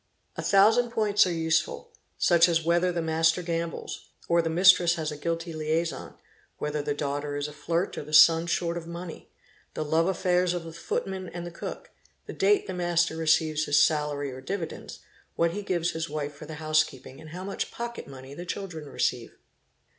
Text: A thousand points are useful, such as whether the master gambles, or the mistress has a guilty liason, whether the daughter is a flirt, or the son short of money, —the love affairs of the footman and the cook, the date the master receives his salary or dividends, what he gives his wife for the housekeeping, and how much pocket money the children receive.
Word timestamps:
A 0.35 0.41
thousand 0.41 0.89
points 0.89 1.27
are 1.27 1.31
useful, 1.31 1.91
such 2.17 2.49
as 2.49 2.65
whether 2.65 2.91
the 2.91 3.03
master 3.03 3.43
gambles, 3.43 4.09
or 4.27 4.41
the 4.41 4.49
mistress 4.49 4.95
has 4.95 5.11
a 5.11 5.15
guilty 5.15 5.53
liason, 5.53 6.15
whether 6.57 6.81
the 6.81 6.95
daughter 6.95 7.35
is 7.37 7.47
a 7.47 7.53
flirt, 7.53 7.95
or 7.99 8.03
the 8.03 8.11
son 8.11 8.47
short 8.47 8.77
of 8.77 8.87
money, 8.87 9.29
—the 9.75 9.85
love 9.85 10.07
affairs 10.07 10.55
of 10.55 10.63
the 10.63 10.73
footman 10.73 11.29
and 11.29 11.45
the 11.45 11.51
cook, 11.51 11.91
the 12.25 12.33
date 12.33 12.65
the 12.65 12.73
master 12.73 13.15
receives 13.15 13.65
his 13.65 13.85
salary 13.85 14.31
or 14.31 14.41
dividends, 14.41 15.01
what 15.35 15.51
he 15.51 15.61
gives 15.61 15.91
his 15.91 16.09
wife 16.09 16.33
for 16.33 16.47
the 16.47 16.55
housekeeping, 16.55 17.21
and 17.21 17.29
how 17.29 17.43
much 17.43 17.69
pocket 17.69 18.07
money 18.07 18.33
the 18.33 18.43
children 18.43 18.89
receive. 18.89 19.37